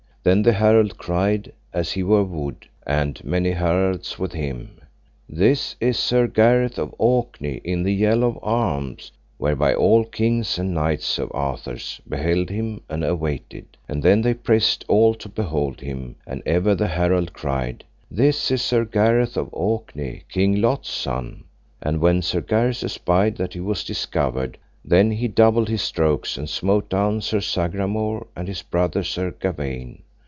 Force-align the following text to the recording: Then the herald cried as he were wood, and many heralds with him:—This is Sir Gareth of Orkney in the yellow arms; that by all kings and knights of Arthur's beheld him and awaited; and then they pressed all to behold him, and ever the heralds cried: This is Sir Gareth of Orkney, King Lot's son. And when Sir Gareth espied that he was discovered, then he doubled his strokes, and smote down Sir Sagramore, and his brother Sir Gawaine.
Then 0.23 0.43
the 0.43 0.53
herald 0.53 0.99
cried 0.99 1.51
as 1.73 1.93
he 1.93 2.03
were 2.03 2.23
wood, 2.23 2.67
and 2.85 3.19
many 3.25 3.49
heralds 3.53 4.19
with 4.19 4.33
him:—This 4.33 5.75
is 5.79 5.97
Sir 5.97 6.27
Gareth 6.27 6.77
of 6.77 6.93
Orkney 6.99 7.55
in 7.63 7.81
the 7.81 7.91
yellow 7.91 8.39
arms; 8.43 9.11
that 9.39 9.57
by 9.57 9.73
all 9.73 10.05
kings 10.05 10.59
and 10.59 10.75
knights 10.75 11.17
of 11.17 11.31
Arthur's 11.33 11.99
beheld 12.07 12.51
him 12.51 12.81
and 12.87 13.03
awaited; 13.03 13.65
and 13.89 14.03
then 14.03 14.21
they 14.21 14.35
pressed 14.35 14.85
all 14.87 15.15
to 15.15 15.27
behold 15.27 15.79
him, 15.81 16.17
and 16.27 16.43
ever 16.45 16.75
the 16.75 16.89
heralds 16.89 17.31
cried: 17.33 17.83
This 18.11 18.51
is 18.51 18.61
Sir 18.61 18.85
Gareth 18.85 19.35
of 19.35 19.49
Orkney, 19.51 20.25
King 20.29 20.61
Lot's 20.61 20.91
son. 20.91 21.45
And 21.81 21.99
when 21.99 22.21
Sir 22.21 22.41
Gareth 22.41 22.83
espied 22.83 23.37
that 23.37 23.53
he 23.53 23.59
was 23.59 23.83
discovered, 23.83 24.59
then 24.85 25.09
he 25.09 25.27
doubled 25.27 25.69
his 25.69 25.81
strokes, 25.81 26.37
and 26.37 26.47
smote 26.47 26.91
down 26.91 27.21
Sir 27.21 27.41
Sagramore, 27.41 28.27
and 28.35 28.47
his 28.47 28.61
brother 28.61 29.03
Sir 29.03 29.31
Gawaine. 29.31 30.03